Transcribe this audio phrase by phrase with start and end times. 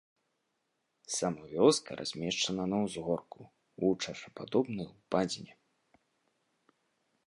[1.15, 5.53] Сама вёска размешчана на ўзгорку ў чашападобнай упадзіне.